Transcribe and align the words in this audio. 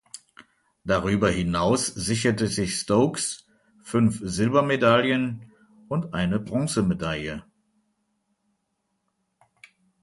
Darüber 0.83 1.29
hinaus 1.29 1.85
sicherte 1.85 2.47
sich 2.47 2.79
Stokes 2.79 3.45
fünf 3.83 4.19
Silbermedaillen 4.23 5.51
und 5.89 6.15
eine 6.15 6.39
Bronzemedaille. 6.39 7.45